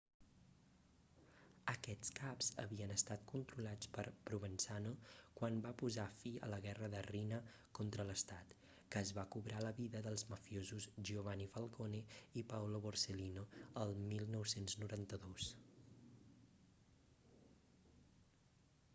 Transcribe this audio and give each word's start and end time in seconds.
aquests 1.71 2.09
caps 2.19 2.47
havien 2.61 2.93
estat 2.95 3.25
controlats 3.31 3.89
per 3.97 4.05
provenzano 4.29 4.93
quan 5.41 5.59
va 5.65 5.73
posar 5.81 6.05
fi 6.23 6.31
a 6.47 6.49
la 6.53 6.59
guerra 6.63 6.89
de 6.95 7.03
riina 7.07 7.39
contra 7.81 8.07
l'estat 8.11 8.55
que 8.95 9.03
es 9.03 9.11
va 9.19 9.27
cobrar 9.37 9.61
la 9.67 9.75
vida 9.81 10.03
dels 10.07 10.25
mafiosos 10.31 10.89
giovanni 11.11 11.47
falcone 11.57 12.01
i 12.43 12.45
paolo 12.55 12.83
borsellino 12.89 13.47
el 13.85 13.95
1992 14.09 15.47